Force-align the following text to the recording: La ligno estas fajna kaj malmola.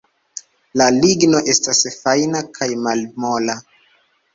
La 0.81 0.87
ligno 0.95 1.43
estas 1.55 1.85
fajna 2.01 2.45
kaj 2.59 2.73
malmola. 2.89 3.63